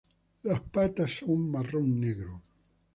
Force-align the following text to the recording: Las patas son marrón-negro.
Las 0.41 0.61
patas 0.61 1.11
son 1.11 1.51
marrón-negro. 1.51 2.41